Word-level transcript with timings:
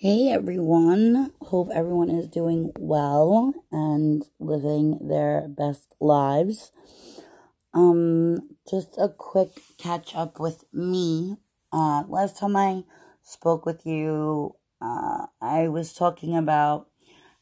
Hey 0.00 0.30
everyone, 0.30 1.32
hope 1.40 1.70
everyone 1.74 2.08
is 2.08 2.28
doing 2.28 2.70
well 2.78 3.52
and 3.72 4.22
living 4.38 5.08
their 5.08 5.48
best 5.48 5.96
lives. 5.98 6.70
Um, 7.74 8.50
just 8.70 8.96
a 8.96 9.08
quick 9.08 9.48
catch 9.76 10.14
up 10.14 10.38
with 10.38 10.62
me. 10.72 11.38
Uh, 11.72 12.04
last 12.06 12.38
time 12.38 12.54
I 12.54 12.84
spoke 13.24 13.66
with 13.66 13.84
you, 13.84 14.54
uh, 14.80 15.26
I 15.42 15.66
was 15.66 15.92
talking 15.92 16.36
about 16.36 16.86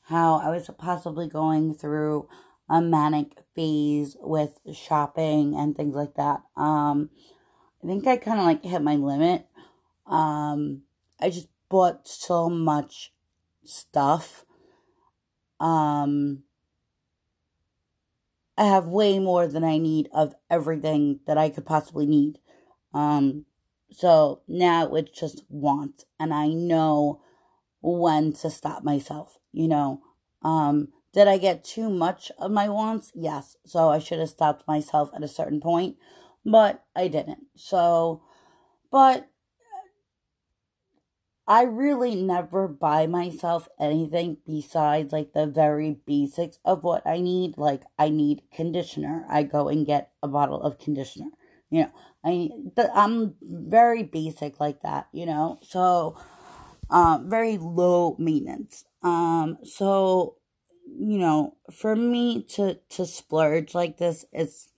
how 0.04 0.36
I 0.36 0.48
was 0.48 0.70
possibly 0.78 1.28
going 1.28 1.74
through 1.74 2.26
a 2.70 2.80
manic 2.80 3.32
phase 3.54 4.16
with 4.18 4.60
shopping 4.72 5.54
and 5.54 5.76
things 5.76 5.94
like 5.94 6.14
that. 6.14 6.40
Um, 6.56 7.10
I 7.84 7.86
think 7.86 8.06
I 8.06 8.16
kind 8.16 8.40
of 8.40 8.46
like 8.46 8.64
hit 8.64 8.80
my 8.80 8.96
limit. 8.96 9.46
Um, 10.06 10.84
I 11.20 11.28
just 11.28 11.48
bought 11.68 12.08
so 12.08 12.48
much 12.48 13.12
stuff. 13.64 14.44
Um, 15.60 16.42
I 18.58 18.64
have 18.64 18.86
way 18.86 19.18
more 19.18 19.46
than 19.46 19.64
I 19.64 19.78
need 19.78 20.08
of 20.12 20.34
everything 20.50 21.20
that 21.26 21.36
I 21.36 21.50
could 21.50 21.66
possibly 21.66 22.06
need. 22.06 22.38
Um, 22.94 23.44
so 23.90 24.40
now 24.48 24.94
it's 24.94 25.18
just 25.18 25.44
want, 25.48 26.04
and 26.18 26.32
I 26.32 26.48
know 26.48 27.20
when 27.82 28.32
to 28.34 28.50
stop 28.50 28.82
myself, 28.82 29.38
you 29.52 29.68
know. 29.68 30.00
Um, 30.42 30.88
did 31.12 31.28
I 31.28 31.38
get 31.38 31.64
too 31.64 31.88
much 31.88 32.30
of 32.38 32.50
my 32.50 32.68
wants? 32.68 33.12
Yes. 33.14 33.56
So 33.64 33.88
I 33.88 33.98
should 33.98 34.18
have 34.18 34.28
stopped 34.28 34.66
myself 34.66 35.10
at 35.14 35.22
a 35.22 35.28
certain 35.28 35.60
point, 35.60 35.96
but 36.44 36.84
I 36.94 37.08
didn't. 37.08 37.46
So, 37.54 38.22
but 38.90 39.28
I 41.48 41.62
really 41.62 42.16
never 42.16 42.66
buy 42.66 43.06
myself 43.06 43.68
anything 43.78 44.38
besides 44.44 45.12
like 45.12 45.32
the 45.32 45.46
very 45.46 46.00
basics 46.04 46.58
of 46.64 46.82
what 46.82 47.06
I 47.06 47.20
need. 47.20 47.56
Like 47.56 47.82
I 47.98 48.08
need 48.08 48.42
conditioner. 48.52 49.24
I 49.28 49.44
go 49.44 49.68
and 49.68 49.86
get 49.86 50.10
a 50.22 50.28
bottle 50.28 50.60
of 50.60 50.78
conditioner. 50.78 51.30
You 51.70 51.82
know, 51.82 51.90
I 52.24 52.50
I'm 52.94 53.34
very 53.40 54.02
basic 54.02 54.58
like 54.58 54.82
that, 54.82 55.08
you 55.12 55.24
know. 55.26 55.58
So 55.62 56.18
um 56.90 57.30
very 57.30 57.58
low 57.58 58.16
maintenance. 58.18 58.84
Um 59.02 59.58
so 59.62 60.36
you 60.98 61.18
know, 61.18 61.56
for 61.70 61.94
me 61.94 62.42
to 62.54 62.78
to 62.90 63.06
splurge 63.06 63.72
like 63.72 63.98
this 63.98 64.24
it's 64.32 64.70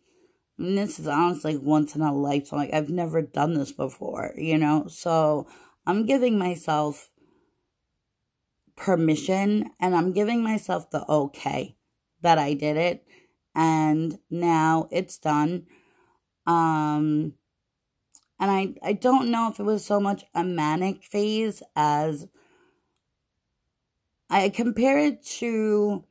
this 0.58 0.98
is 0.98 1.06
honestly 1.06 1.54
like 1.54 1.62
once 1.62 1.94
in 1.94 2.02
a 2.02 2.12
lifetime. 2.12 2.58
Like 2.58 2.74
I've 2.74 2.90
never 2.90 3.22
done 3.22 3.54
this 3.54 3.72
before, 3.72 4.34
you 4.36 4.58
know. 4.58 4.86
So 4.88 5.46
I'm 5.88 6.04
giving 6.04 6.38
myself 6.38 7.10
permission 8.76 9.70
and 9.80 9.96
I'm 9.96 10.12
giving 10.12 10.42
myself 10.42 10.90
the 10.90 11.10
okay 11.10 11.76
that 12.20 12.38
I 12.38 12.52
did 12.52 12.76
it 12.76 13.06
and 13.54 14.18
now 14.30 14.88
it's 14.92 15.16
done. 15.16 15.64
Um 16.46 17.32
and 18.38 18.50
I 18.50 18.74
I 18.82 18.92
don't 18.92 19.30
know 19.30 19.48
if 19.50 19.58
it 19.58 19.64
was 19.64 19.82
so 19.82 19.98
much 19.98 20.24
a 20.34 20.44
manic 20.44 21.04
phase 21.04 21.62
as 21.74 22.26
I 24.28 24.50
compare 24.50 24.98
it 24.98 25.24
to 25.38 26.04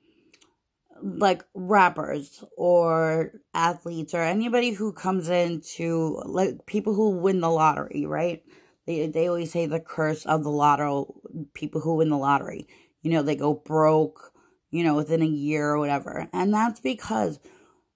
like 1.04 1.44
rappers 1.54 2.44
or 2.58 3.34
athletes 3.54 4.16
or 4.16 4.24
anybody 4.24 4.72
who 4.72 4.92
comes 4.92 5.30
into 5.30 6.20
like 6.26 6.66
people 6.66 6.96
who 6.96 7.12
win 7.12 7.42
the 7.42 7.52
lottery, 7.52 8.08
right? 8.08 8.42
They 8.88 9.08
they 9.08 9.28
always 9.28 9.52
say 9.52 9.66
the 9.66 9.80
curse 9.80 10.26
of 10.26 10.44
the 10.44 10.50
lotto 10.50 11.14
people 11.54 11.82
who 11.82 11.96
win 11.96 12.10
the 12.10 12.18
lottery. 12.18 12.68
You 13.02 13.12
know, 13.12 13.22
they 13.22 13.36
go 13.36 13.54
broke, 13.54 14.32
you 14.72 14.84
know, 14.84 14.96
within 14.96 15.22
a 15.22 15.26
year 15.26 15.70
or 15.70 15.80
whatever. 15.80 16.28
And 16.34 16.54
that's 16.54 16.80
because 16.80 17.40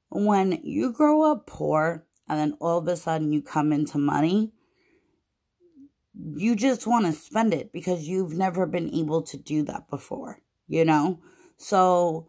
when 0.10 0.60
you 0.64 0.92
grow 0.92 1.32
up 1.32 1.48
poor 1.48 2.06
and 2.28 2.38
then 2.38 2.58
all 2.60 2.78
of 2.78 2.88
a 2.88 2.96
sudden 2.96 3.32
you 3.32 3.42
come 3.42 3.72
into 3.72 3.98
money, 3.98 4.52
you 6.14 6.56
just 6.56 6.86
want 6.86 7.06
to 7.06 7.14
spend 7.14 7.54
it 7.54 7.72
because 7.72 8.08
you've 8.08 8.34
never 8.34 8.66
been 8.66 8.94
able 8.94 9.22
to 9.24 9.38
do 9.38 9.64
that 9.64 9.90
before, 9.90 10.40
you 10.68 10.84
know? 10.84 11.20
So 11.58 12.28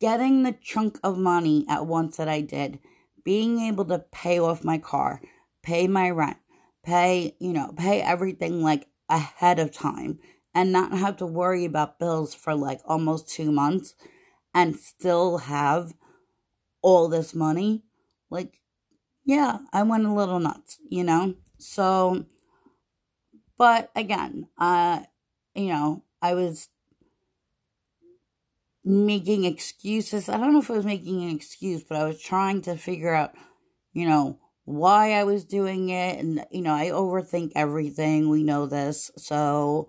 getting 0.00 0.42
the 0.42 0.52
chunk 0.52 0.98
of 1.02 1.18
money 1.18 1.66
at 1.68 1.86
once 1.86 2.16
that 2.16 2.28
I 2.28 2.40
did, 2.40 2.78
being 3.24 3.60
able 3.60 3.84
to 3.86 3.98
pay 3.98 4.38
off 4.38 4.64
my 4.64 4.78
car, 4.78 5.20
pay 5.62 5.86
my 5.86 6.10
rent, 6.10 6.38
pay, 6.86 7.36
you 7.40 7.52
know, 7.52 7.72
pay 7.76 8.00
everything 8.00 8.62
like 8.62 8.88
ahead 9.08 9.58
of 9.58 9.72
time 9.72 10.20
and 10.54 10.72
not 10.72 10.92
have 10.92 11.16
to 11.18 11.26
worry 11.26 11.64
about 11.64 11.98
bills 11.98 12.34
for 12.34 12.54
like 12.54 12.80
almost 12.86 13.28
two 13.28 13.52
months 13.52 13.94
and 14.54 14.76
still 14.76 15.38
have 15.38 15.94
all 16.82 17.08
this 17.08 17.34
money. 17.34 17.82
Like, 18.30 18.60
yeah, 19.24 19.58
I 19.72 19.82
went 19.82 20.06
a 20.06 20.12
little 20.14 20.40
nuts, 20.40 20.78
you 20.88 21.04
know? 21.04 21.34
So, 21.58 22.26
but 23.58 23.90
again, 23.96 24.48
uh, 24.58 25.00
you 25.54 25.68
know, 25.68 26.04
I 26.22 26.34
was 26.34 26.68
making 28.84 29.44
excuses. 29.44 30.28
I 30.28 30.36
don't 30.38 30.52
know 30.52 30.60
if 30.60 30.70
I 30.70 30.74
was 30.74 30.86
making 30.86 31.22
an 31.24 31.34
excuse, 31.34 31.82
but 31.82 31.98
I 31.98 32.04
was 32.04 32.20
trying 32.20 32.62
to 32.62 32.76
figure 32.76 33.14
out, 33.14 33.34
you 33.92 34.08
know, 34.08 34.38
why 34.66 35.12
I 35.12 35.24
was 35.24 35.44
doing 35.44 35.88
it. 35.88 36.18
And, 36.18 36.44
you 36.50 36.60
know, 36.60 36.74
I 36.74 36.88
overthink 36.88 37.52
everything. 37.54 38.28
We 38.28 38.42
know 38.42 38.66
this. 38.66 39.10
So 39.16 39.88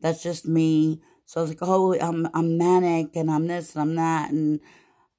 that's 0.00 0.22
just 0.22 0.46
me. 0.46 1.00
So 1.24 1.40
I 1.40 1.42
was 1.42 1.50
like, 1.50 1.62
oh, 1.62 1.98
I'm, 1.98 2.28
I'm 2.32 2.56
manic 2.56 3.16
and 3.16 3.30
I'm 3.30 3.48
this 3.48 3.74
and 3.74 3.82
I'm 3.82 3.94
that. 3.96 4.30
And 4.30 4.60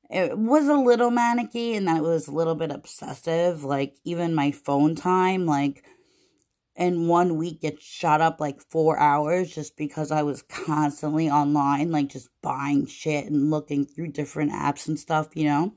it 0.09 0.38
was 0.38 0.67
a 0.67 0.75
little 0.75 1.09
manicky 1.09 1.75
and 1.75 1.88
then 1.88 1.97
it 1.97 2.03
was 2.03 2.28
a 2.28 2.34
little 2.34 2.56
bit 2.56 2.72
obsessive. 2.72 3.63
Like, 3.63 3.95
even 4.06 4.35
my 4.35 4.51
phone 4.51 4.95
time, 4.95 5.45
like, 5.45 5.83
in 6.75 7.07
one 7.07 7.38
week 7.38 7.59
it 7.63 7.81
shot 7.81 8.22
up 8.22 8.39
like 8.39 8.62
four 8.69 8.97
hours 8.97 9.53
just 9.53 9.75
because 9.78 10.12
I 10.12 10.23
was 10.23 10.41
constantly 10.41 11.29
online, 11.29 11.91
like 11.91 12.07
just 12.07 12.29
buying 12.41 12.85
shit 12.88 13.25
and 13.25 13.51
looking 13.51 13.85
through 13.85 14.13
different 14.13 14.51
apps 14.51 14.88
and 14.88 14.97
stuff, 14.97 15.29
you 15.35 15.45
know. 15.45 15.73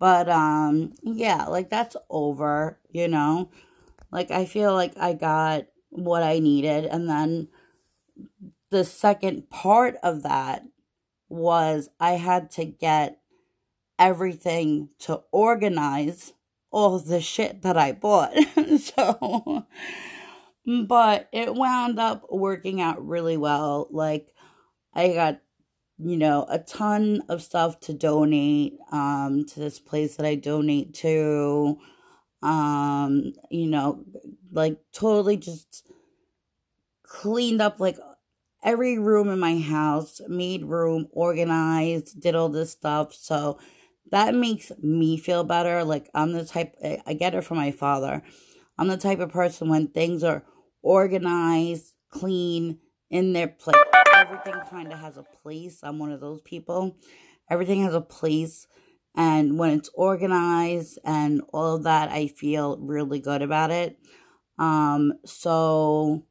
But 0.00 0.28
um 0.28 0.94
yeah, 1.04 1.44
like 1.44 1.70
that's 1.70 1.96
over, 2.10 2.80
you 2.90 3.06
know. 3.06 3.50
Like 4.10 4.32
I 4.32 4.46
feel 4.46 4.74
like 4.74 4.98
I 4.98 5.12
got 5.12 5.66
what 5.90 6.24
I 6.24 6.40
needed 6.40 6.86
and 6.86 7.08
then 7.08 7.48
the 8.70 8.84
second 8.84 9.50
part 9.50 9.96
of 10.02 10.22
that 10.22 10.64
was 11.28 11.88
I 12.00 12.12
had 12.12 12.50
to 12.52 12.64
get 12.64 13.20
everything 13.98 14.88
to 15.00 15.22
organize 15.30 16.32
all 16.70 16.98
the 16.98 17.20
shit 17.20 17.62
that 17.62 17.76
I 17.76 17.92
bought. 17.92 18.32
so 18.78 19.66
but 20.66 21.28
it 21.32 21.54
wound 21.54 21.98
up 21.98 22.24
working 22.30 22.80
out 22.80 23.06
really 23.06 23.36
well. 23.36 23.88
Like 23.90 24.32
I 24.94 25.08
got 25.08 25.40
you 26.02 26.16
know, 26.16 26.46
a 26.48 26.58
ton 26.58 27.22
of 27.28 27.42
stuff 27.42 27.80
to 27.80 27.92
donate 27.92 28.78
um, 28.92 29.44
to 29.46 29.60
this 29.60 29.78
place 29.78 30.16
that 30.16 30.26
I 30.26 30.34
donate 30.34 30.94
to. 30.94 31.78
Um, 32.42 33.34
you 33.50 33.66
know, 33.66 34.04
like 34.50 34.78
totally 34.92 35.36
just 35.36 35.86
cleaned 37.02 37.60
up 37.60 37.80
like 37.80 37.98
every 38.62 38.98
room 38.98 39.28
in 39.28 39.38
my 39.38 39.58
house, 39.58 40.20
made 40.28 40.64
room, 40.64 41.08
organized, 41.12 42.20
did 42.20 42.34
all 42.34 42.48
this 42.48 42.70
stuff. 42.70 43.12
So 43.14 43.58
that 44.10 44.34
makes 44.34 44.72
me 44.82 45.18
feel 45.18 45.44
better. 45.44 45.84
Like 45.84 46.08
I'm 46.14 46.32
the 46.32 46.44
type 46.44 46.74
I 47.06 47.12
get 47.12 47.34
it 47.34 47.44
from 47.44 47.58
my 47.58 47.72
father. 47.72 48.22
I'm 48.78 48.88
the 48.88 48.96
type 48.96 49.20
of 49.20 49.30
person 49.30 49.68
when 49.68 49.88
things 49.88 50.24
are 50.24 50.44
organized, 50.82 51.92
clean, 52.10 52.78
in 53.10 53.32
their 53.32 53.48
place 53.48 53.76
everything 54.30 54.60
kind 54.70 54.92
of 54.92 54.98
has 54.98 55.16
a 55.16 55.24
place. 55.42 55.80
I'm 55.82 55.98
one 55.98 56.12
of 56.12 56.20
those 56.20 56.40
people. 56.42 56.96
Everything 57.48 57.82
has 57.82 57.94
a 57.94 58.00
place. 58.00 58.66
And 59.16 59.58
when 59.58 59.70
it's 59.70 59.90
organized 59.94 60.98
and 61.04 61.42
all 61.52 61.74
of 61.76 61.82
that, 61.82 62.10
I 62.10 62.28
feel 62.28 62.78
really 62.78 63.18
good 63.18 63.42
about 63.42 63.70
it. 63.70 63.98
Um, 64.58 65.14
so 65.24 66.24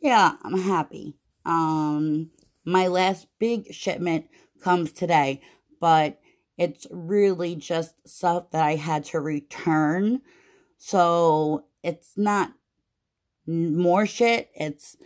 yeah, 0.00 0.32
I'm 0.42 0.58
happy. 0.58 1.16
Um, 1.44 2.30
my 2.64 2.86
last 2.86 3.26
big 3.38 3.72
shipment 3.74 4.26
comes 4.62 4.92
today, 4.92 5.42
but 5.78 6.18
it's 6.56 6.86
really 6.90 7.54
just 7.54 7.94
stuff 8.08 8.50
that 8.52 8.64
I 8.64 8.76
had 8.76 9.04
to 9.06 9.20
return. 9.20 10.22
So 10.78 11.66
it's 11.82 12.12
not 12.16 12.52
more 13.46 14.06
shit. 14.06 14.50
It's 14.54 14.96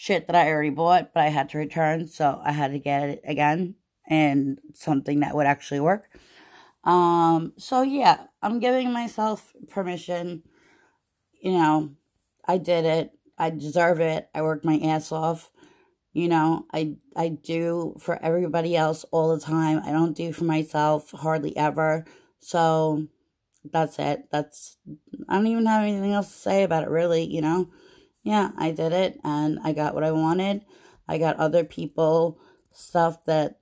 shit 0.00 0.28
that 0.28 0.36
I 0.36 0.48
already 0.48 0.70
bought, 0.70 1.12
but 1.12 1.24
I 1.24 1.28
had 1.28 1.48
to 1.48 1.58
return, 1.58 2.06
so 2.06 2.40
I 2.44 2.52
had 2.52 2.70
to 2.70 2.78
get 2.78 3.08
it 3.08 3.20
again 3.24 3.74
and 4.06 4.60
something 4.72 5.18
that 5.20 5.34
would 5.34 5.48
actually 5.48 5.80
work. 5.80 6.08
Um, 6.84 7.52
so 7.58 7.82
yeah, 7.82 8.26
I'm 8.40 8.60
giving 8.60 8.92
myself 8.92 9.52
permission. 9.68 10.44
You 11.40 11.50
know, 11.50 11.90
I 12.46 12.58
did 12.58 12.84
it. 12.84 13.10
I 13.36 13.50
deserve 13.50 13.98
it. 13.98 14.28
I 14.32 14.42
worked 14.42 14.64
my 14.64 14.78
ass 14.78 15.10
off. 15.10 15.50
You 16.12 16.28
know, 16.28 16.66
I 16.72 16.94
I 17.16 17.30
do 17.30 17.96
for 17.98 18.22
everybody 18.22 18.76
else 18.76 19.04
all 19.10 19.34
the 19.34 19.44
time. 19.44 19.82
I 19.84 19.90
don't 19.90 20.16
do 20.16 20.32
for 20.32 20.44
myself 20.44 21.10
hardly 21.10 21.56
ever. 21.56 22.04
So 22.38 23.08
that's 23.64 23.98
it. 23.98 24.28
That's 24.30 24.76
I 25.28 25.34
don't 25.34 25.48
even 25.48 25.66
have 25.66 25.82
anything 25.82 26.12
else 26.12 26.28
to 26.28 26.38
say 26.38 26.62
about 26.62 26.84
it 26.84 26.88
really, 26.88 27.24
you 27.24 27.40
know. 27.40 27.68
Yeah, 28.22 28.50
I 28.56 28.72
did 28.72 28.92
it 28.92 29.18
and 29.24 29.58
I 29.62 29.72
got 29.72 29.94
what 29.94 30.04
I 30.04 30.12
wanted. 30.12 30.64
I 31.08 31.18
got 31.18 31.36
other 31.36 31.64
people 31.64 32.38
stuff 32.72 33.24
that 33.24 33.58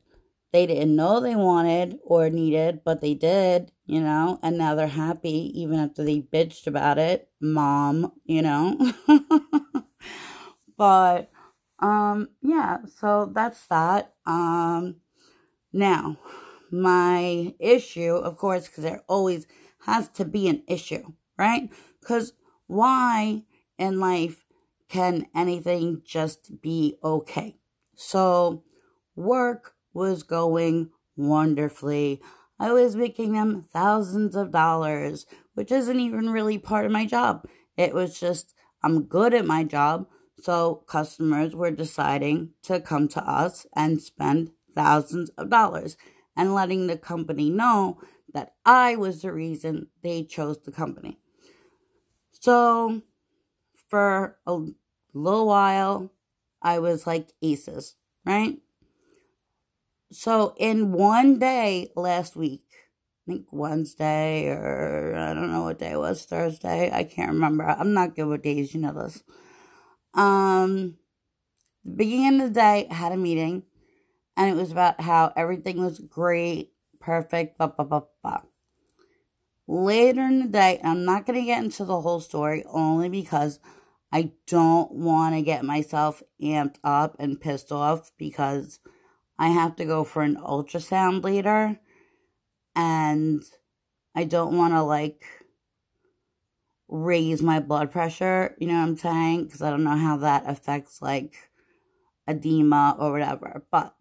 they 0.52 0.66
didn't 0.66 0.96
know 0.96 1.20
they 1.20 1.36
wanted 1.36 1.98
or 2.04 2.30
needed, 2.30 2.80
but 2.84 3.00
they 3.00 3.14
did, 3.14 3.72
you 3.84 4.00
know, 4.00 4.38
and 4.42 4.56
now 4.56 4.74
they're 4.74 4.86
happy 4.86 5.52
even 5.60 5.78
after 5.78 6.04
they 6.04 6.20
bitched 6.20 6.66
about 6.66 6.98
it. 6.98 7.28
Mom, 7.40 8.12
you 8.24 8.42
know. 8.42 8.92
but 10.78 11.30
um 11.78 12.28
yeah, 12.42 12.78
so 12.98 13.30
that's 13.34 13.66
that. 13.66 14.14
Um 14.24 14.96
now, 15.72 16.18
my 16.70 17.54
issue, 17.58 18.14
of 18.14 18.38
course, 18.38 18.66
because 18.66 18.84
there 18.84 19.02
always 19.08 19.46
has 19.84 20.08
to 20.10 20.24
be 20.24 20.48
an 20.48 20.62
issue, 20.66 21.12
right? 21.38 21.70
Because 22.00 22.32
why 22.66 23.42
in 23.78 24.00
life 24.00 24.45
can 24.88 25.26
anything 25.34 26.02
just 26.04 26.60
be 26.60 26.96
okay? 27.02 27.56
So, 27.94 28.62
work 29.14 29.74
was 29.92 30.22
going 30.22 30.90
wonderfully. 31.16 32.20
I 32.58 32.72
was 32.72 32.96
making 32.96 33.32
them 33.32 33.64
thousands 33.72 34.36
of 34.36 34.52
dollars, 34.52 35.26
which 35.54 35.72
isn't 35.72 36.00
even 36.00 36.30
really 36.30 36.58
part 36.58 36.86
of 36.86 36.92
my 36.92 37.06
job. 37.06 37.46
It 37.76 37.94
was 37.94 38.18
just, 38.18 38.54
I'm 38.82 39.04
good 39.04 39.34
at 39.34 39.46
my 39.46 39.64
job. 39.64 40.06
So 40.40 40.84
customers 40.86 41.54
were 41.54 41.70
deciding 41.70 42.50
to 42.64 42.80
come 42.80 43.08
to 43.08 43.22
us 43.22 43.66
and 43.74 44.00
spend 44.00 44.50
thousands 44.74 45.30
of 45.30 45.50
dollars 45.50 45.96
and 46.36 46.54
letting 46.54 46.86
the 46.86 46.98
company 46.98 47.50
know 47.50 47.98
that 48.34 48.52
I 48.64 48.96
was 48.96 49.22
the 49.22 49.32
reason 49.32 49.88
they 50.02 50.24
chose 50.24 50.58
the 50.62 50.72
company. 50.72 51.18
So 52.32 53.02
for 53.88 54.38
a 54.46 54.60
little 55.14 55.46
while, 55.46 56.10
I 56.62 56.78
was 56.78 57.06
like 57.06 57.28
aces, 57.42 57.94
right? 58.24 58.58
So 60.12 60.54
in 60.58 60.92
one 60.92 61.38
day 61.38 61.92
last 61.96 62.36
week, 62.36 62.64
I 63.26 63.32
think 63.32 63.46
Wednesday 63.52 64.46
or 64.48 65.14
I 65.16 65.34
don't 65.34 65.52
know 65.52 65.64
what 65.64 65.78
day 65.78 65.92
it 65.92 65.98
was, 65.98 66.24
Thursday, 66.24 66.90
I 66.92 67.04
can't 67.04 67.32
remember. 67.32 67.64
I'm 67.64 67.92
not 67.92 68.14
good 68.14 68.26
with 68.26 68.42
days, 68.42 68.74
you 68.74 68.80
know 68.80 68.92
this. 68.92 69.22
Um 70.14 70.96
beginning 71.84 72.40
of 72.40 72.48
the 72.48 72.54
day, 72.54 72.86
I 72.90 72.94
had 72.94 73.12
a 73.12 73.16
meeting 73.16 73.64
and 74.36 74.50
it 74.50 74.60
was 74.60 74.72
about 74.72 75.00
how 75.00 75.32
everything 75.36 75.84
was 75.84 75.98
great, 75.98 76.72
perfect, 77.00 77.58
blah 77.58 77.68
blah 77.68 77.84
blah 77.84 78.02
blah. 78.22 78.42
Later 79.68 80.22
in 80.22 80.40
the 80.40 80.48
day, 80.48 80.80
I'm 80.84 81.04
not 81.04 81.26
gonna 81.26 81.44
get 81.44 81.62
into 81.62 81.84
the 81.84 82.00
whole 82.00 82.20
story 82.20 82.64
only 82.68 83.08
because 83.08 83.58
I 84.12 84.32
don't 84.46 84.92
want 84.92 85.34
to 85.34 85.42
get 85.42 85.64
myself 85.64 86.22
amped 86.40 86.76
up 86.84 87.16
and 87.18 87.40
pissed 87.40 87.72
off 87.72 88.12
because 88.16 88.78
I 89.38 89.48
have 89.48 89.76
to 89.76 89.84
go 89.84 90.04
for 90.04 90.22
an 90.22 90.36
ultrasound 90.36 91.24
later 91.24 91.78
and 92.74 93.42
I 94.14 94.24
don't 94.24 94.56
want 94.56 94.74
to 94.74 94.82
like 94.82 95.24
raise 96.88 97.42
my 97.42 97.58
blood 97.58 97.90
pressure, 97.90 98.54
you 98.58 98.68
know 98.68 98.74
what 98.74 98.88
I'm 98.88 98.96
saying? 98.96 99.44
Because 99.44 99.62
I 99.62 99.70
don't 99.70 99.84
know 99.84 99.96
how 99.96 100.18
that 100.18 100.44
affects 100.46 101.02
like 101.02 101.34
edema 102.28 102.96
or 102.98 103.12
whatever. 103.12 103.64
But 103.70 103.94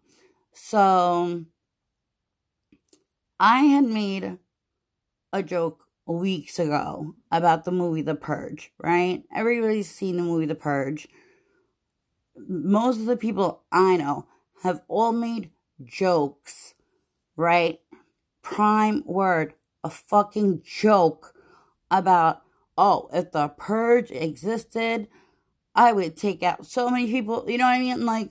so 0.52 1.44
I 3.40 3.64
had 3.64 3.84
made 3.84 4.38
a 5.36 5.42
joke 5.42 5.84
weeks 6.06 6.58
ago 6.58 7.14
about 7.30 7.64
the 7.64 7.72
movie 7.72 8.02
The 8.02 8.14
Purge, 8.14 8.72
right? 8.78 9.22
Everybody's 9.34 9.90
seen 9.90 10.16
the 10.16 10.22
movie 10.22 10.46
The 10.46 10.54
Purge. 10.54 11.08
Most 12.48 13.00
of 13.00 13.06
the 13.06 13.16
people 13.16 13.62
I 13.72 13.96
know 13.96 14.26
have 14.62 14.82
all 14.88 15.12
made 15.12 15.50
jokes, 15.84 16.74
right? 17.36 17.80
Prime 18.42 19.02
word, 19.04 19.54
a 19.82 19.90
fucking 19.90 20.62
joke 20.64 21.34
about, 21.90 22.42
oh, 22.78 23.08
if 23.12 23.32
the 23.32 23.48
purge 23.48 24.10
existed, 24.10 25.08
I 25.74 25.92
would 25.92 26.16
take 26.16 26.42
out 26.42 26.66
so 26.66 26.90
many 26.90 27.10
people. 27.10 27.44
You 27.48 27.58
know 27.58 27.64
what 27.64 27.72
I 27.72 27.80
mean? 27.80 28.06
Like, 28.06 28.30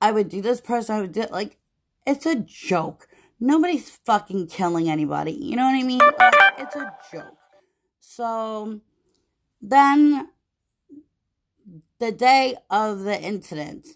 I 0.00 0.12
would 0.12 0.28
do 0.28 0.40
this 0.40 0.60
person, 0.60 0.96
I 0.96 1.00
would 1.02 1.12
do, 1.12 1.26
like, 1.30 1.58
it's 2.06 2.26
a 2.26 2.36
joke. 2.36 3.06
Nobody's 3.40 3.90
fucking 4.04 4.48
killing 4.48 4.90
anybody. 4.90 5.32
You 5.32 5.56
know 5.56 5.64
what 5.64 5.74
I 5.74 5.82
mean? 5.82 5.98
Like, 5.98 6.34
it's 6.58 6.76
a 6.76 6.92
joke. 7.12 7.36
So, 8.00 8.80
then 9.62 10.28
the 11.98 12.12
day 12.12 12.56
of 12.70 13.00
the 13.00 13.20
incident, 13.20 13.86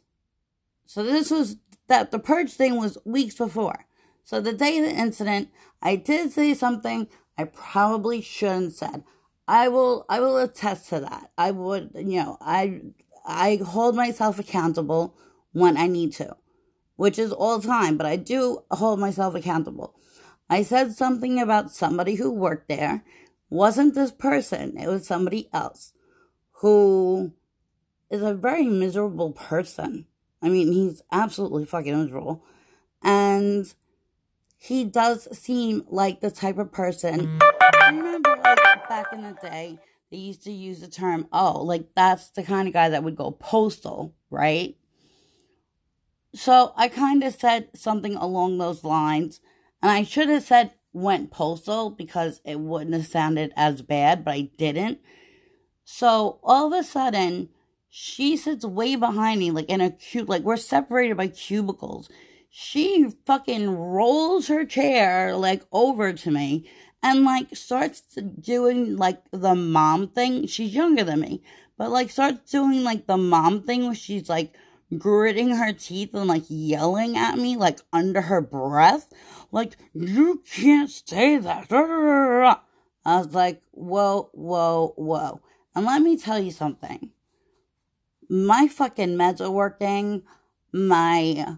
so 0.87 1.03
this 1.03 1.31
was 1.31 1.57
that 1.89 2.11
the 2.11 2.19
purge 2.19 2.53
thing 2.53 2.77
was 2.77 2.99
weeks 3.05 3.35
before. 3.35 3.87
So 4.25 4.41
the 4.41 4.53
day 4.53 4.79
of 4.79 4.85
the 4.85 4.95
incident, 4.95 5.51
I 5.83 5.97
did 5.97 6.33
say 6.33 6.55
something 6.55 7.09
I 7.37 7.45
probably 7.45 8.21
shouldn't 8.23 8.75
said. 8.75 9.05
I 9.47 9.69
will 9.69 10.07
I 10.09 10.21
will 10.21 10.39
attest 10.39 10.89
to 10.91 11.01
that. 11.01 11.31
I 11.37 11.51
would 11.51 11.91
you 11.95 12.23
know, 12.23 12.39
I 12.41 12.81
I 13.27 13.57
hold 13.57 13.95
myself 13.97 14.39
accountable 14.39 15.17
when 15.53 15.77
I 15.77 15.87
need 15.87 16.13
to, 16.15 16.37
which 16.97 17.19
is 17.19 17.33
all 17.33 17.61
time, 17.61 17.97
but 17.97 18.07
I 18.07 18.17
do 18.17 18.63
hold 18.71 19.01
myself 19.01 19.35
accountable. 19.35 19.95
I 20.49 20.63
said 20.63 20.93
something 20.93 21.41
about 21.41 21.71
somebody 21.71 22.15
who 22.15 22.31
worked 22.31 22.69
there. 22.69 23.03
Wasn't 23.51 23.95
this 23.95 24.11
person, 24.11 24.77
it 24.79 24.89
was 24.89 25.07
somebody 25.07 25.49
else 25.53 25.93
who 26.59 27.33
is 28.11 28.23
a 28.23 28.35
very 28.35 28.65
miserable 28.65 29.33
person. 29.33 30.07
I 30.43 30.49
mean, 30.49 30.73
he's 30.73 31.03
absolutely 31.11 31.65
fucking 31.65 32.05
miserable. 32.05 32.45
And 33.03 33.73
he 34.59 34.85
does 34.85 35.29
seem 35.37 35.85
like 35.89 36.21
the 36.21 36.31
type 36.31 36.59
of 36.59 36.73
person. 36.73 37.39
I 37.41 37.91
remember, 37.91 38.37
like, 38.37 38.89
back 38.89 39.07
in 39.13 39.23
the 39.23 39.37
day, 39.43 39.79
they 40.11 40.17
used 40.17 40.45
to 40.45 40.53
use 40.53 40.81
the 40.81 40.89
term, 40.89 41.29
oh, 41.33 41.63
like, 41.63 41.89
that's 41.95 42.31
the 42.31 42.43
kind 42.43 42.69
of 42.69 42.75
guy 42.75 42.91
that 42.91 43.05
would 43.05 43.17
go 43.17 43.31
postal, 43.31 44.15
right? 44.31 44.77
So 46.35 46.73
I 46.77 46.89
kind 46.89 47.23
of 47.23 47.35
said 47.35 47.69
something 47.75 48.17
along 48.17 48.59
those 48.59 48.85
lines. 48.85 49.41
And 49.81 49.91
I 49.91 50.03
should 50.03 50.29
have 50.29 50.43
said 50.43 50.73
went 50.93 51.31
postal 51.31 51.91
because 51.91 52.41
it 52.45 52.59
wouldn't 52.59 52.95
have 52.95 53.07
sounded 53.07 53.53
as 53.57 53.83
bad, 53.83 54.25
but 54.25 54.35
I 54.35 54.41
didn't. 54.57 55.01
So 55.85 56.39
all 56.43 56.73
of 56.73 56.81
a 56.81 56.83
sudden, 56.83 57.51
she 57.89 58.37
sits 58.37 58.65
way 58.65 58.97
behind 58.97 59.41
me, 59.41 59.51
like 59.51 59.69
in 59.69 59.81
a 59.81 59.91
cube, 59.91 60.29
like 60.29 60.43
we're 60.43 60.57
separated 60.57 61.17
by 61.17 61.29
cubicles. 61.29 62.09
She 62.51 63.11
fucking 63.27 63.71
rolls 63.71 64.49
her 64.49 64.65
chair 64.65 65.37
like 65.37 65.63
over 65.73 66.13
to 66.13 66.31
me 66.31 66.69
and 67.03 67.25
like 67.25 67.55
starts 67.55 68.01
doing 68.41 68.97
like 68.97 69.23
the 69.31 69.55
mom 69.55 70.09
thing. 70.09 70.47
She's 70.47 70.75
younger 70.75 71.05
than 71.05 71.21
me, 71.21 71.43
but 71.77 71.91
like 71.91 72.11
starts 72.11 72.51
doing 72.51 72.83
like 72.83 73.07
the 73.07 73.17
mom 73.19 73.63
thing 73.63 73.85
where 73.87 73.95
she's 73.95 74.29
like 74.29 74.55
gritting 74.99 75.51
her 75.57 75.73
teeth 75.73 76.15
and 76.15 76.27
like 76.27 76.45
yelling 76.49 77.17
at 77.17 77.39
me 77.39 77.57
like 77.57 77.81
under 77.93 78.21
her 78.21 78.41
breath. 78.41 79.13
Like, 79.53 79.77
you 79.93 80.43
can't 80.51 80.91
say 80.91 81.39
that. 81.39 81.73
I 81.73 83.19
was 83.19 83.33
like, 83.35 83.63
whoa, 83.71 84.31
whoa, 84.33 84.95
whoa. 84.97 85.41
And 85.75 85.87
let 85.87 86.03
me 86.03 86.17
tell 86.17 86.39
you 86.39 86.51
something 86.51 87.11
my 88.29 88.69
fucking 88.69 89.17
meds 89.17 89.41
are 89.41 89.51
working. 89.51 90.23
My 90.73 91.57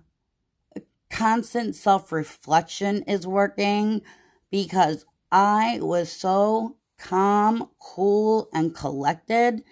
constant 1.11 1.75
self 1.75 2.13
reflection 2.13 3.03
is 3.05 3.27
working 3.27 4.03
because 4.51 5.07
I 5.31 5.79
was 5.81 6.11
so 6.11 6.77
calm, 6.99 7.71
cool, 7.81 8.49
and 8.53 8.75
collected. 8.75 9.63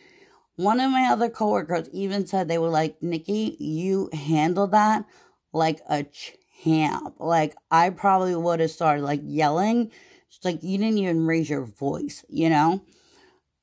One 0.56 0.80
of 0.80 0.90
my 0.90 1.08
other 1.10 1.28
coworkers 1.28 1.88
even 1.92 2.26
said 2.26 2.46
they 2.46 2.58
were 2.58 2.68
like, 2.68 3.02
Nikki, 3.02 3.56
you 3.58 4.08
handled 4.12 4.70
that 4.72 5.04
like 5.52 5.80
a 5.88 6.04
champ. 6.62 7.16
Like, 7.18 7.56
I 7.70 7.90
probably 7.90 8.36
would 8.36 8.60
have 8.60 8.70
started 8.70 9.02
like 9.02 9.20
yelling. 9.24 9.90
It's 10.28 10.44
like, 10.44 10.62
you 10.62 10.78
didn't 10.78 10.98
even 10.98 11.26
raise 11.26 11.50
your 11.50 11.64
voice, 11.64 12.24
you 12.28 12.48
know? 12.48 12.84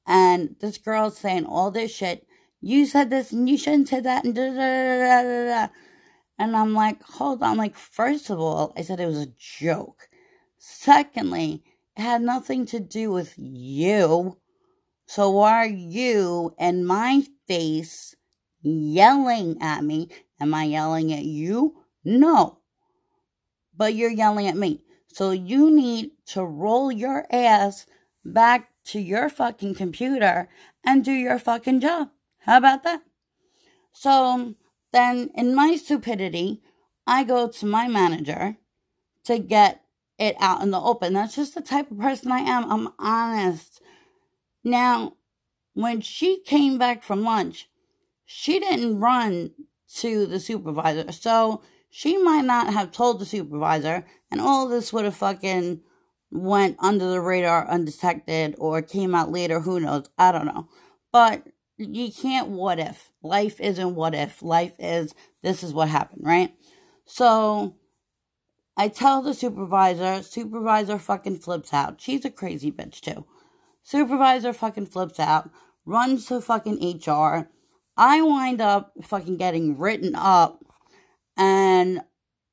And 0.05 0.55
this 0.59 0.77
girl's 0.77 1.17
saying 1.17 1.45
all 1.45 1.71
this 1.71 1.93
shit 1.93 2.25
you 2.61 2.85
said 2.85 3.09
this 3.09 3.31
and 3.31 3.49
you 3.49 3.57
shouldn't 3.57 3.89
say 3.89 3.99
that 3.99 4.23
and 4.23 4.35
da 4.35 4.49
da 4.49 4.53
da 4.53 5.23
da 5.23 5.45
da. 5.45 5.73
And 6.37 6.55
I'm 6.55 6.73
like, 6.73 7.01
hold 7.03 7.43
on. 7.43 7.57
Like, 7.57 7.75
first 7.75 8.29
of 8.29 8.39
all, 8.39 8.73
I 8.77 8.83
said 8.83 8.99
it 8.99 9.07
was 9.07 9.17
a 9.19 9.33
joke. 9.37 10.09
Secondly, 10.57 11.63
it 11.97 12.01
had 12.01 12.21
nothing 12.21 12.65
to 12.67 12.79
do 12.79 13.11
with 13.11 13.33
you. 13.37 14.37
So 15.11 15.41
are 15.41 15.67
you 15.67 16.55
in 16.57 16.85
my 16.85 17.25
face 17.45 18.15
yelling 18.61 19.61
at 19.61 19.83
me. 19.83 20.07
Am 20.39 20.53
I 20.53 20.63
yelling 20.63 21.11
at 21.11 21.25
you? 21.25 21.83
No. 22.05 22.59
But 23.75 23.93
you're 23.93 24.09
yelling 24.09 24.47
at 24.47 24.55
me. 24.55 24.85
So 25.11 25.31
you 25.31 25.69
need 25.69 26.11
to 26.27 26.45
roll 26.45 26.93
your 26.93 27.25
ass 27.29 27.85
back 28.23 28.69
to 28.85 29.01
your 29.01 29.27
fucking 29.27 29.75
computer 29.75 30.47
and 30.85 31.03
do 31.03 31.11
your 31.11 31.39
fucking 31.39 31.81
job. 31.81 32.07
How 32.45 32.55
about 32.55 32.83
that? 32.83 33.01
So 33.91 34.55
then, 34.93 35.29
in 35.35 35.53
my 35.53 35.75
stupidity, 35.75 36.61
I 37.05 37.25
go 37.25 37.49
to 37.49 37.65
my 37.65 37.89
manager 37.89 38.55
to 39.25 39.39
get 39.39 39.81
it 40.17 40.37
out 40.39 40.61
in 40.61 40.71
the 40.71 40.79
open. 40.79 41.11
That's 41.11 41.35
just 41.35 41.53
the 41.53 41.61
type 41.61 41.91
of 41.91 41.99
person 41.99 42.31
I 42.31 42.39
am. 42.39 42.71
I'm 42.71 42.93
honest. 42.97 43.81
Now, 44.63 45.13
when 45.73 46.01
she 46.01 46.41
came 46.41 46.77
back 46.77 47.03
from 47.03 47.23
lunch, 47.23 47.69
she 48.25 48.59
didn't 48.59 48.99
run 48.99 49.51
to 49.95 50.25
the 50.25 50.39
supervisor. 50.39 51.11
So 51.11 51.61
she 51.89 52.17
might 52.17 52.45
not 52.45 52.73
have 52.73 52.91
told 52.91 53.19
the 53.19 53.25
supervisor, 53.25 54.05
and 54.29 54.39
all 54.39 54.67
this 54.67 54.93
would 54.93 55.05
have 55.05 55.15
fucking 55.15 55.81
went 56.31 56.77
under 56.79 57.09
the 57.09 57.19
radar 57.19 57.67
undetected 57.67 58.55
or 58.57 58.81
came 58.81 59.13
out 59.13 59.31
later. 59.31 59.59
Who 59.59 59.79
knows? 59.79 60.05
I 60.17 60.31
don't 60.31 60.45
know. 60.45 60.69
But 61.11 61.43
you 61.77 62.11
can't 62.11 62.49
what 62.49 62.79
if. 62.79 63.11
Life 63.21 63.59
isn't 63.59 63.95
what 63.95 64.15
if. 64.15 64.41
Life 64.41 64.73
is 64.79 65.13
this 65.41 65.63
is 65.63 65.73
what 65.73 65.89
happened, 65.89 66.21
right? 66.25 66.53
So 67.05 67.75
I 68.77 68.87
tell 68.87 69.21
the 69.21 69.33
supervisor, 69.33 70.23
supervisor 70.23 70.97
fucking 70.97 71.39
flips 71.39 71.73
out. 71.73 71.99
She's 71.99 72.23
a 72.23 72.29
crazy 72.29 72.71
bitch 72.71 73.01
too. 73.01 73.25
Supervisor 73.83 74.53
fucking 74.53 74.87
flips 74.87 75.19
out, 75.19 75.49
runs 75.85 76.27
to 76.27 76.41
fucking 76.41 77.01
HR. 77.05 77.49
I 77.97 78.21
wind 78.21 78.61
up 78.61 78.93
fucking 79.03 79.37
getting 79.37 79.77
written 79.77 80.15
up 80.15 80.63
and 81.37 82.01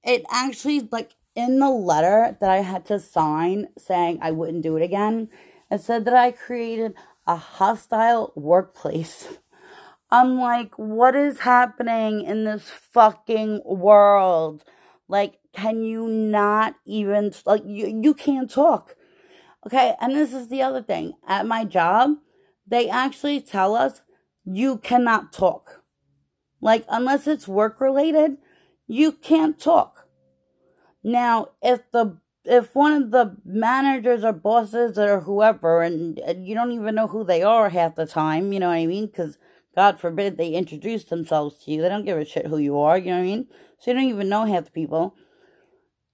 it 0.03 0.25
actually 0.31 0.89
like 0.91 1.13
in 1.35 1.59
the 1.61 1.71
letter 1.71 2.37
that 2.41 2.51
I 2.51 2.59
had 2.59 2.87
to 2.87 2.99
sign 2.99 3.69
saying 3.79 4.19
I 4.21 4.33
wouldn't 4.33 4.63
do 4.63 4.77
it 4.77 4.83
again, 4.83 5.29
it 5.71 5.81
said 5.81 6.05
that 6.07 6.15
I 6.15 6.33
created 6.33 6.95
a 7.27 7.37
hostile 7.37 8.33
workplace. 8.35 9.39
I'm 10.11 10.41
like, 10.41 10.75
what 10.77 11.15
is 11.15 11.41
happening 11.41 12.23
in 12.23 12.45
this 12.45 12.71
fucking 12.71 13.61
world? 13.65 14.65
Like, 15.07 15.39
can 15.53 15.83
you 15.83 16.09
not 16.09 16.77
even, 16.87 17.33
like, 17.45 17.63
you, 17.67 18.01
you 18.03 18.15
can't 18.15 18.51
talk. 18.51 18.97
Okay, 19.67 19.95
and 20.01 20.15
this 20.15 20.33
is 20.33 20.49
the 20.49 20.63
other 20.63 20.83
thing. 20.83 21.15
At 21.27 21.47
my 21.47 21.65
job, 21.65 22.17
they 22.67 22.89
actually 22.89 23.41
tell 23.41 23.75
us 23.75 24.03
you 24.45 24.79
cannot 24.79 25.33
talk. 25.33 25.83
Like, 26.61 26.85
unless 26.89 27.27
it's 27.27 27.49
work 27.49 27.81
related, 27.81 28.39
you 28.87 29.13
can't 29.13 29.59
talk. 29.59 30.09
Now, 31.03 31.51
if 31.63 31.81
the 31.93 32.19
if 32.45 32.75
one 32.75 32.93
of 32.95 33.11
the 33.11 33.37
managers 33.45 34.25
or 34.25 34.33
bosses 34.33 34.99
or 34.99 35.21
whoever, 35.21 35.83
and, 35.83 36.19
and 36.21 36.47
you 36.47 36.55
don't 36.55 36.73
even 36.73 36.95
know 36.95 37.07
who 37.07 37.23
they 37.23 37.43
are 37.43 37.69
half 37.69 37.95
the 37.95 38.07
time, 38.07 38.53
you 38.53 38.61
know 38.61 38.69
what 38.69 38.77
I 38.77 38.87
mean? 38.87 39.07
Because 39.07 39.37
God 39.75 40.01
forbid 40.01 40.39
they 40.39 40.53
introduce 40.53 41.05
themselves 41.05 41.63
to 41.65 41.71
you. 41.71 41.83
They 41.83 41.91
don't 41.91 42.07
give 42.07 42.17
a 42.17 42.25
shit 42.25 42.47
who 42.47 42.57
you 42.57 42.79
are, 42.79 42.97
you 42.97 43.11
know 43.11 43.19
what 43.19 43.23
I 43.23 43.27
mean? 43.27 43.49
So 43.79 43.91
you 43.91 43.97
don't 43.97 44.09
even 44.09 44.29
know 44.31 44.47
half 44.47 44.65
the 44.65 44.71
people. 44.71 45.15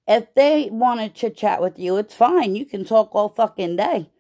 If 0.07 0.35
they 0.35 0.69
want 0.71 1.01
to 1.01 1.09
chit 1.09 1.37
chat 1.37 1.63
with 1.63 1.79
you, 1.79 1.97
it's 1.97 2.15
fine. 2.15 2.55
You 2.55 2.67
can 2.67 2.85
talk 2.85 3.15
all 3.15 3.29
fucking 3.29 3.77
day. 3.77 4.11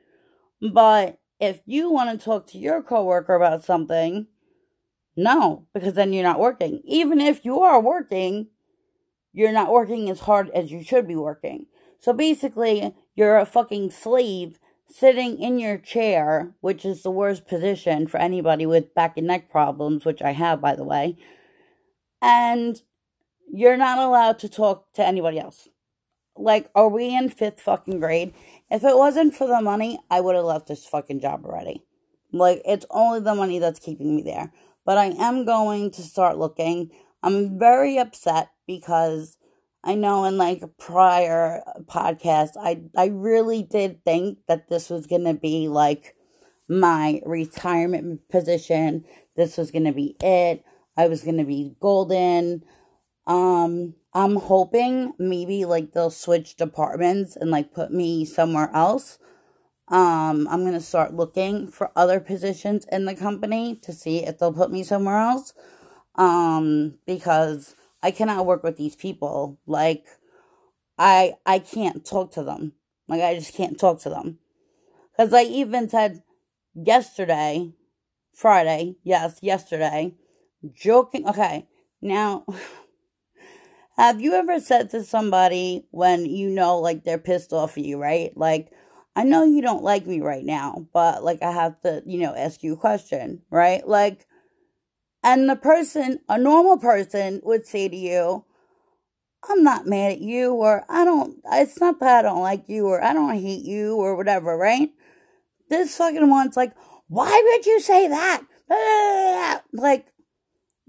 But 0.60 1.18
if 1.38 1.60
you 1.66 1.90
want 1.90 2.18
to 2.18 2.24
talk 2.24 2.46
to 2.48 2.58
your 2.58 2.82
coworker 2.82 3.34
about 3.34 3.64
something, 3.64 4.26
no, 5.16 5.66
because 5.74 5.94
then 5.94 6.12
you're 6.12 6.22
not 6.22 6.40
working. 6.40 6.80
Even 6.84 7.20
if 7.20 7.44
you 7.44 7.60
are 7.60 7.80
working, 7.80 8.48
you're 9.32 9.52
not 9.52 9.70
working 9.70 10.08
as 10.08 10.20
hard 10.20 10.50
as 10.50 10.72
you 10.72 10.82
should 10.82 11.06
be 11.06 11.16
working. 11.16 11.66
So 11.98 12.12
basically, 12.12 12.94
you're 13.14 13.36
a 13.36 13.46
fucking 13.46 13.90
slave 13.90 14.58
sitting 14.88 15.40
in 15.40 15.58
your 15.58 15.78
chair, 15.78 16.54
which 16.60 16.84
is 16.84 17.02
the 17.02 17.10
worst 17.10 17.46
position 17.46 18.06
for 18.06 18.18
anybody 18.18 18.66
with 18.66 18.94
back 18.94 19.16
and 19.16 19.26
neck 19.26 19.50
problems, 19.50 20.04
which 20.04 20.22
I 20.22 20.32
have, 20.32 20.60
by 20.60 20.74
the 20.76 20.84
way. 20.84 21.16
And 22.22 22.80
you're 23.52 23.76
not 23.76 23.98
allowed 23.98 24.38
to 24.40 24.48
talk 24.48 24.92
to 24.94 25.04
anybody 25.04 25.38
else. 25.38 25.68
Like, 26.36 26.70
are 26.74 26.88
we 26.88 27.14
in 27.14 27.28
fifth 27.28 27.60
fucking 27.60 28.00
grade? 28.00 28.34
If 28.70 28.82
it 28.84 28.96
wasn't 28.96 29.34
for 29.34 29.46
the 29.46 29.60
money, 29.60 29.98
I 30.10 30.20
would 30.20 30.34
have 30.34 30.44
left 30.44 30.66
this 30.66 30.86
fucking 30.86 31.20
job 31.20 31.44
already. 31.44 31.84
Like, 32.32 32.62
it's 32.64 32.86
only 32.90 33.20
the 33.20 33.34
money 33.34 33.58
that's 33.58 33.78
keeping 33.78 34.16
me 34.16 34.22
there. 34.22 34.52
But 34.84 34.98
I 34.98 35.06
am 35.06 35.44
going 35.44 35.90
to 35.92 36.02
start 36.02 36.36
looking. 36.38 36.90
I'm 37.22 37.58
very 37.58 37.98
upset 37.98 38.50
because 38.66 39.38
I 39.84 39.94
know 39.94 40.24
in 40.24 40.38
like 40.38 40.62
a 40.62 40.68
prior 40.68 41.62
podcast, 41.84 42.50
I, 42.60 42.82
I 42.96 43.06
really 43.06 43.62
did 43.62 44.04
think 44.04 44.38
that 44.48 44.68
this 44.68 44.90
was 44.90 45.06
going 45.06 45.24
to 45.24 45.34
be 45.34 45.68
like 45.68 46.16
my 46.68 47.20
retirement 47.26 48.28
position. 48.30 49.04
This 49.36 49.56
was 49.56 49.70
going 49.70 49.84
to 49.84 49.92
be 49.92 50.16
it. 50.20 50.64
I 50.96 51.08
was 51.08 51.22
going 51.22 51.38
to 51.38 51.44
be 51.44 51.76
golden. 51.80 52.64
Um, 53.26 53.94
I'm 54.14 54.36
hoping 54.36 55.12
maybe 55.18 55.64
like 55.64 55.92
they'll 55.92 56.10
switch 56.10 56.56
departments 56.56 57.36
and 57.36 57.50
like 57.50 57.72
put 57.74 57.90
me 57.90 58.24
somewhere 58.24 58.70
else. 58.72 59.18
Um, 59.88 60.48
I'm 60.50 60.64
gonna 60.64 60.80
start 60.80 61.14
looking 61.14 61.68
for 61.68 61.90
other 61.96 62.20
positions 62.20 62.86
in 62.92 63.06
the 63.06 63.16
company 63.16 63.76
to 63.82 63.92
see 63.92 64.24
if 64.24 64.38
they'll 64.38 64.52
put 64.52 64.70
me 64.70 64.84
somewhere 64.84 65.18
else. 65.18 65.52
Um, 66.14 66.98
because 67.06 67.74
I 68.02 68.12
cannot 68.12 68.46
work 68.46 68.62
with 68.62 68.76
these 68.76 68.94
people. 68.96 69.58
Like, 69.66 70.04
I 70.98 71.34
I 71.44 71.58
can't 71.58 72.04
talk 72.06 72.32
to 72.32 72.44
them. 72.44 72.74
Like, 73.08 73.22
I 73.22 73.34
just 73.34 73.54
can't 73.54 73.78
talk 73.78 74.00
to 74.02 74.10
them. 74.10 74.38
Because 75.16 75.34
I 75.34 75.42
even 75.42 75.88
said 75.88 76.22
yesterday, 76.74 77.72
Friday, 78.34 78.96
yes, 79.04 79.40
yesterday, 79.42 80.14
joking. 80.74 81.28
Okay, 81.28 81.68
now. 82.00 82.44
Have 83.96 84.20
you 84.20 84.34
ever 84.34 84.58
said 84.58 84.90
to 84.90 85.04
somebody 85.04 85.86
when 85.90 86.26
you 86.26 86.50
know, 86.50 86.78
like, 86.80 87.04
they're 87.04 87.18
pissed 87.18 87.52
off 87.52 87.78
at 87.78 87.84
you, 87.84 88.00
right? 88.00 88.36
Like, 88.36 88.72
I 89.14 89.22
know 89.22 89.44
you 89.44 89.62
don't 89.62 89.84
like 89.84 90.04
me 90.04 90.20
right 90.20 90.44
now, 90.44 90.88
but, 90.92 91.22
like, 91.22 91.42
I 91.42 91.52
have 91.52 91.80
to, 91.82 92.02
you 92.04 92.18
know, 92.18 92.34
ask 92.34 92.64
you 92.64 92.72
a 92.72 92.76
question, 92.76 93.42
right? 93.50 93.86
Like, 93.86 94.26
and 95.22 95.48
the 95.48 95.54
person, 95.54 96.18
a 96.28 96.36
normal 96.36 96.76
person, 96.76 97.40
would 97.44 97.66
say 97.66 97.88
to 97.88 97.96
you, 97.96 98.44
I'm 99.48 99.62
not 99.62 99.86
mad 99.86 100.12
at 100.12 100.20
you, 100.20 100.54
or 100.54 100.84
I 100.88 101.04
don't, 101.04 101.36
it's 101.52 101.78
not 101.78 102.00
that 102.00 102.24
I 102.24 102.28
don't 102.28 102.42
like 102.42 102.68
you, 102.68 102.86
or 102.88 103.02
I 103.02 103.12
don't 103.12 103.38
hate 103.38 103.64
you, 103.64 103.94
or 103.94 104.16
whatever, 104.16 104.56
right? 104.56 104.90
This 105.70 105.96
fucking 105.96 106.28
one's 106.28 106.56
like, 106.56 106.72
why 107.06 107.30
would 107.44 107.66
you 107.66 107.80
say 107.80 108.08
that? 108.08 108.42
Like, 109.72 110.13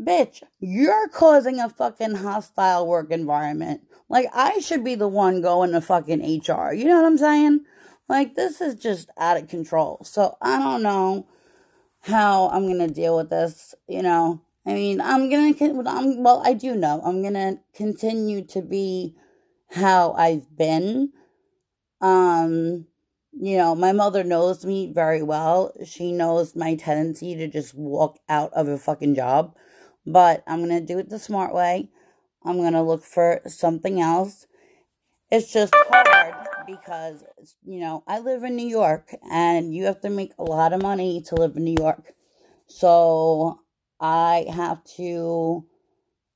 Bitch, 0.01 0.43
you're 0.59 1.07
causing 1.07 1.59
a 1.59 1.69
fucking 1.69 2.15
hostile 2.15 2.85
work 2.85 3.11
environment. 3.11 3.81
Like, 4.09 4.27
I 4.33 4.59
should 4.59 4.83
be 4.83 4.95
the 4.95 5.07
one 5.07 5.41
going 5.41 5.71
to 5.71 5.81
fucking 5.81 6.19
HR. 6.19 6.73
You 6.73 6.85
know 6.85 6.97
what 6.97 7.05
I'm 7.05 7.17
saying? 7.17 7.61
Like, 8.09 8.35
this 8.35 8.59
is 8.59 8.75
just 8.75 9.09
out 9.17 9.37
of 9.37 9.47
control. 9.47 10.01
So, 10.03 10.37
I 10.41 10.59
don't 10.59 10.83
know 10.83 11.27
how 12.01 12.49
I'm 12.49 12.65
going 12.67 12.85
to 12.85 12.93
deal 12.93 13.15
with 13.15 13.29
this. 13.29 13.73
You 13.87 14.01
know, 14.01 14.41
I 14.65 14.73
mean, 14.73 14.99
I'm 14.99 15.29
going 15.29 15.53
to, 15.55 15.83
I'm, 15.87 16.21
well, 16.21 16.41
I 16.45 16.53
do 16.53 16.75
know. 16.75 17.01
I'm 17.03 17.21
going 17.21 17.33
to 17.33 17.59
continue 17.73 18.45
to 18.47 18.61
be 18.61 19.15
how 19.71 20.11
I've 20.13 20.55
been. 20.57 21.13
Um, 22.01 22.85
you 23.31 23.57
know, 23.57 23.75
my 23.75 23.93
mother 23.93 24.25
knows 24.25 24.65
me 24.65 24.91
very 24.93 25.23
well. 25.23 25.73
She 25.85 26.11
knows 26.11 26.53
my 26.53 26.75
tendency 26.75 27.35
to 27.35 27.47
just 27.47 27.73
walk 27.73 28.19
out 28.27 28.51
of 28.53 28.67
a 28.67 28.77
fucking 28.77 29.15
job 29.15 29.55
but 30.05 30.43
I'm 30.47 30.65
going 30.65 30.79
to 30.79 30.85
do 30.85 30.99
it 30.99 31.09
the 31.09 31.19
smart 31.19 31.53
way. 31.53 31.89
I'm 32.43 32.57
going 32.57 32.73
to 32.73 32.81
look 32.81 33.03
for 33.03 33.41
something 33.47 33.99
else. 33.99 34.45
It's 35.31 35.51
just 35.51 35.73
hard 35.75 36.35
because, 36.67 37.23
you 37.63 37.79
know, 37.79 38.03
I 38.07 38.19
live 38.19 38.43
in 38.43 38.55
New 38.55 38.67
York 38.67 39.15
and 39.29 39.73
you 39.73 39.85
have 39.85 40.01
to 40.01 40.09
make 40.09 40.33
a 40.37 40.43
lot 40.43 40.73
of 40.73 40.81
money 40.81 41.21
to 41.27 41.35
live 41.35 41.57
in 41.57 41.63
New 41.63 41.75
York. 41.79 42.13
So 42.67 43.59
I 43.99 44.45
have 44.53 44.83
to 44.97 45.65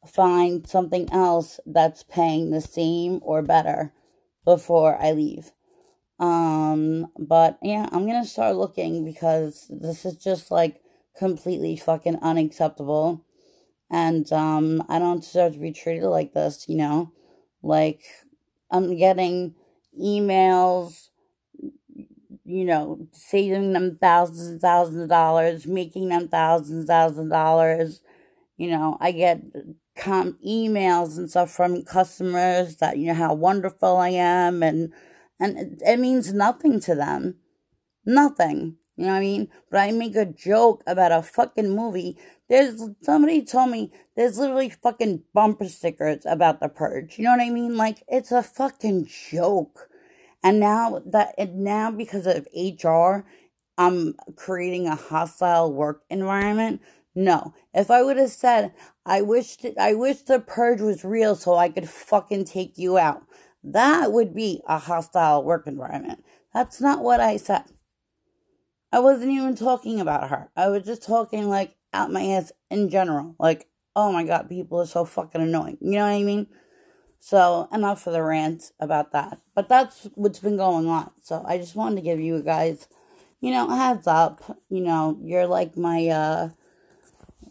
find 0.07 0.67
something 0.67 1.11
else 1.11 1.59
that's 1.65 2.03
paying 2.03 2.49
the 2.49 2.61
same 2.61 3.19
or 3.21 3.41
better 3.41 3.93
before 4.45 4.99
I 5.01 5.11
leave. 5.11 5.51
Um, 6.19 7.07
but 7.17 7.59
yeah, 7.61 7.87
I'm 7.91 8.05
gonna 8.05 8.25
start 8.25 8.55
looking 8.55 9.05
because 9.05 9.67
this 9.69 10.05
is 10.05 10.17
just 10.17 10.51
like 10.51 10.81
completely 11.17 11.75
fucking 11.77 12.17
unacceptable 12.21 13.25
and 13.91 14.31
um, 14.31 14.83
I 14.89 14.99
don't 14.99 15.21
deserve 15.21 15.53
to 15.53 15.59
be 15.59 15.71
treated 15.71 16.07
like 16.07 16.33
this, 16.33 16.65
you 16.67 16.77
know? 16.77 17.11
Like, 17.63 18.01
I'm 18.71 18.95
getting 18.95 19.55
emails, 19.99 21.09
you 22.45 22.65
know, 22.65 23.07
saving 23.13 23.73
them 23.73 23.97
thousands 23.99 24.47
and 24.47 24.61
thousands 24.61 25.03
of 25.03 25.09
dollars, 25.09 25.65
making 25.65 26.09
them 26.09 26.27
thousands 26.27 26.79
and 26.79 26.87
thousands 26.87 27.25
of 27.25 27.29
dollars. 27.29 28.01
You 28.57 28.71
know, 28.71 28.97
I 28.99 29.11
get 29.11 29.41
com- 29.97 30.37
emails 30.45 31.17
and 31.17 31.29
stuff 31.29 31.51
from 31.51 31.83
customers 31.83 32.77
that, 32.77 32.97
you 32.97 33.07
know, 33.07 33.13
how 33.13 33.33
wonderful 33.33 33.97
I 33.97 34.09
am. 34.09 34.63
And, 34.63 34.93
and 35.39 35.57
it, 35.57 35.81
it 35.85 35.99
means 35.99 36.33
nothing 36.33 36.79
to 36.81 36.95
them. 36.95 37.35
Nothing. 38.05 38.77
You 38.97 39.05
know 39.05 39.11
what 39.11 39.17
I 39.17 39.21
mean? 39.21 39.47
But 39.71 39.79
I 39.79 39.91
make 39.91 40.15
a 40.15 40.25
joke 40.25 40.83
about 40.85 41.11
a 41.11 41.21
fucking 41.21 41.69
movie. 41.73 42.17
There's 42.49 42.81
somebody 43.01 43.43
told 43.45 43.69
me 43.69 43.91
there's 44.15 44.39
literally 44.39 44.69
fucking 44.69 45.23
bumper 45.33 45.69
stickers 45.69 46.25
about 46.25 46.59
the 46.59 46.67
purge. 46.67 47.17
You 47.17 47.25
know 47.25 47.31
what 47.31 47.41
I 47.41 47.51
mean? 47.51 47.77
Like 47.77 48.03
it's 48.07 48.31
a 48.31 48.41
fucking 48.41 49.07
joke. 49.31 49.87
And 50.43 50.59
now 50.59 51.01
that 51.05 51.35
and 51.37 51.63
now 51.63 51.91
because 51.91 52.25
of 52.25 52.47
HR, 52.55 53.25
I'm 53.77 54.15
creating 54.35 54.87
a 54.87 54.95
hostile 54.95 55.71
work 55.71 56.01
environment. 56.09 56.81
No. 57.13 57.53
If 57.73 57.91
I 57.91 58.01
would 58.01 58.17
have 58.17 58.31
said 58.31 58.73
I 59.05 59.21
wish 59.21 59.57
I 59.79 59.93
wish 59.93 60.21
the 60.23 60.39
purge 60.39 60.81
was 60.81 61.05
real 61.05 61.35
so 61.35 61.55
I 61.55 61.69
could 61.69 61.87
fucking 61.87 62.45
take 62.45 62.79
you 62.79 62.97
out. 62.97 63.21
That 63.63 64.11
would 64.11 64.33
be 64.33 64.61
a 64.67 64.79
hostile 64.79 65.43
work 65.43 65.67
environment. 65.67 66.23
That's 66.53 66.81
not 66.81 67.03
what 67.03 67.19
I 67.19 67.37
said. 67.37 67.65
I 68.91 68.99
wasn't 68.99 69.31
even 69.31 69.55
talking 69.55 69.99
about 69.99 70.29
her. 70.29 70.49
I 70.55 70.69
was 70.69 70.83
just 70.83 71.03
talking 71.03 71.47
like 71.47 71.75
out 71.93 72.11
my 72.11 72.23
ass 72.23 72.51
in 72.69 72.89
general. 72.89 73.35
Like, 73.39 73.67
oh 73.95 74.11
my 74.11 74.23
god, 74.23 74.49
people 74.49 74.79
are 74.79 74.85
so 74.85 75.05
fucking 75.05 75.41
annoying. 75.41 75.77
You 75.81 75.91
know 75.91 76.03
what 76.03 76.13
I 76.13 76.23
mean? 76.23 76.47
So, 77.19 77.67
enough 77.73 78.01
for 78.01 78.11
the 78.11 78.23
rant 78.23 78.71
about 78.79 79.11
that. 79.11 79.39
But 79.53 79.67
that's 79.67 80.07
what's 80.15 80.39
been 80.39 80.57
going 80.57 80.87
on. 80.87 81.11
So, 81.21 81.43
I 81.45 81.57
just 81.57 81.75
wanted 81.75 81.97
to 81.97 82.01
give 82.01 82.19
you 82.19 82.41
guys, 82.41 82.87
you 83.41 83.51
know, 83.51 83.69
heads 83.69 84.07
up. 84.07 84.57
You 84.69 84.81
know, 84.81 85.19
you're 85.21 85.47
like 85.47 85.75
my, 85.75 86.07
uh, 86.07 86.49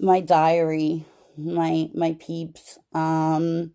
my 0.00 0.20
diary, 0.20 1.04
my, 1.36 1.90
my 1.94 2.16
peeps. 2.18 2.78
Um, 2.94 3.72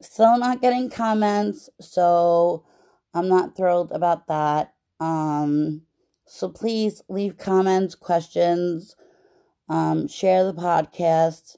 still 0.00 0.36
not 0.38 0.60
getting 0.60 0.90
comments. 0.90 1.68
So, 1.80 2.64
I'm 3.14 3.28
not 3.28 3.56
thrilled 3.56 3.92
about 3.92 4.26
that. 4.26 4.74
Um, 4.98 5.82
so 6.26 6.48
please 6.48 7.02
leave 7.08 7.38
comments, 7.38 7.94
questions, 7.94 8.96
um, 9.68 10.08
share 10.08 10.44
the 10.44 10.54
podcast. 10.54 11.56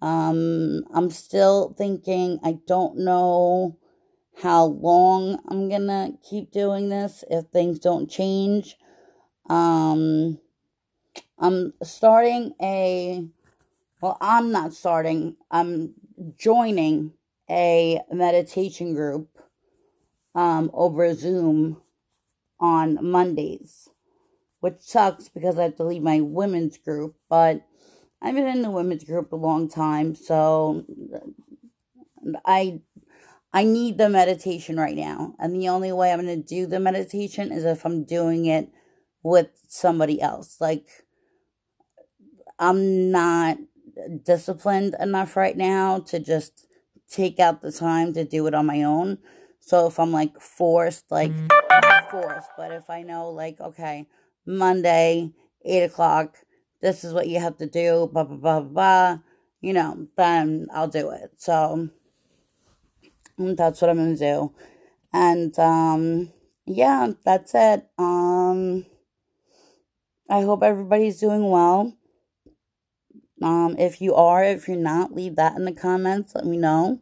Um, 0.00 0.84
I'm 0.92 1.10
still 1.10 1.74
thinking, 1.76 2.38
I 2.44 2.58
don't 2.66 2.98
know 2.98 3.76
how 4.42 4.64
long 4.66 5.40
I'm 5.48 5.68
gonna 5.68 6.12
keep 6.28 6.52
doing 6.52 6.88
this 6.88 7.24
if 7.30 7.46
things 7.46 7.78
don't 7.80 8.08
change. 8.08 8.76
Um, 9.50 10.38
I'm 11.38 11.72
starting 11.82 12.54
a, 12.60 13.24
well, 14.00 14.18
I'm 14.20 14.52
not 14.52 14.74
starting, 14.74 15.36
I'm 15.50 15.94
joining 16.38 17.12
a 17.50 18.00
meditation 18.12 18.94
group 18.94 19.28
um, 20.34 20.70
over 20.72 21.14
Zoom 21.14 21.80
on 22.60 22.98
Mondays, 23.00 23.88
which 24.60 24.80
sucks 24.80 25.28
because 25.28 25.58
I 25.58 25.64
have 25.64 25.76
to 25.76 25.84
leave 25.84 26.02
my 26.02 26.20
women's 26.20 26.78
group, 26.78 27.16
but 27.28 27.66
I've 28.20 28.34
been 28.34 28.46
in 28.46 28.62
the 28.62 28.70
women's 28.70 29.04
group 29.04 29.32
a 29.32 29.36
long 29.36 29.68
time, 29.68 30.14
so 30.14 30.84
I 32.44 32.80
I 33.52 33.64
need 33.64 33.96
the 33.96 34.08
meditation 34.08 34.76
right 34.76 34.96
now. 34.96 35.34
And 35.38 35.54
the 35.54 35.68
only 35.68 35.92
way 35.92 36.12
I'm 36.12 36.24
going 36.24 36.42
to 36.42 36.46
do 36.48 36.66
the 36.66 36.80
meditation 36.80 37.50
is 37.50 37.64
if 37.64 37.84
I'm 37.86 38.04
doing 38.04 38.46
it 38.46 38.68
with 39.22 39.48
somebody 39.68 40.20
else. 40.20 40.60
Like 40.60 40.86
I'm 42.58 43.10
not 43.10 43.58
disciplined 44.24 44.96
enough 45.00 45.36
right 45.36 45.56
now 45.56 46.00
to 46.00 46.18
just 46.18 46.66
take 47.10 47.40
out 47.40 47.62
the 47.62 47.72
time 47.72 48.12
to 48.14 48.24
do 48.24 48.46
it 48.46 48.54
on 48.54 48.66
my 48.66 48.82
own. 48.82 49.18
So 49.60 49.86
if 49.86 49.98
I'm 49.98 50.12
like 50.12 50.40
forced, 50.40 51.10
like 51.10 51.32
mm. 51.32 52.10
forced, 52.10 52.50
but 52.56 52.72
if 52.72 52.90
I 52.90 53.02
know, 53.02 53.30
like, 53.30 53.60
okay, 53.60 54.06
Monday, 54.48 55.30
eight 55.62 55.82
o'clock, 55.82 56.36
this 56.80 57.04
is 57.04 57.12
what 57.12 57.28
you 57.28 57.38
have 57.38 57.58
to 57.58 57.66
do, 57.66 58.08
blah, 58.10 58.24
blah, 58.24 58.36
blah, 58.36 58.60
blah, 58.60 59.18
you 59.60 59.74
know, 59.74 60.08
then 60.16 60.68
I'll 60.72 60.88
do 60.88 61.10
it. 61.10 61.32
So 61.36 61.90
that's 63.36 63.82
what 63.82 63.90
I'm 63.90 63.98
going 63.98 64.16
to 64.16 64.18
do. 64.18 64.54
And, 65.12 65.56
um, 65.58 66.32
yeah, 66.64 67.12
that's 67.24 67.54
it. 67.54 67.86
Um, 67.98 68.86
I 70.30 70.40
hope 70.40 70.62
everybody's 70.62 71.20
doing 71.20 71.50
well. 71.50 71.94
Um, 73.42 73.76
if 73.78 74.00
you 74.00 74.14
are, 74.14 74.42
if 74.42 74.66
you're 74.66 74.78
not, 74.78 75.14
leave 75.14 75.36
that 75.36 75.56
in 75.56 75.66
the 75.66 75.72
comments. 75.72 76.34
Let 76.34 76.46
me 76.46 76.56
know. 76.56 77.00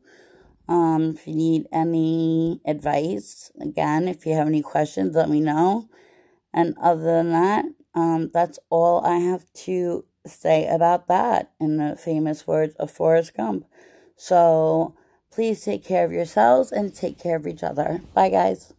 Um, 0.68 1.14
if 1.16 1.28
you 1.28 1.34
need 1.34 1.66
any 1.72 2.60
advice, 2.66 3.52
again, 3.60 4.08
if 4.08 4.26
you 4.26 4.34
have 4.34 4.48
any 4.48 4.62
questions, 4.62 5.14
let 5.14 5.30
me 5.30 5.40
know. 5.40 5.88
And 6.56 6.76
other 6.82 7.04
than 7.04 7.32
that, 7.32 7.66
um, 7.94 8.30
that's 8.34 8.60
all 8.70 9.04
I 9.06 9.18
have 9.18 9.46
to 9.66 10.06
say 10.26 10.68
about 10.68 11.08
that 11.08 11.52
in 11.60 11.78
the 11.78 11.96
famous 11.96 12.48
words 12.48 12.76
of 12.76 12.90
Forrest 12.92 13.36
Gump. 13.36 13.66
So 14.16 14.96
please 15.32 15.64
take 15.64 15.84
care 15.84 16.06
of 16.06 16.12
yourselves 16.12 16.72
and 16.72 16.94
take 16.94 17.18
care 17.20 17.36
of 17.36 17.46
each 17.48 17.64
other. 17.64 18.02
Bye, 18.14 18.30
guys. 18.30 18.74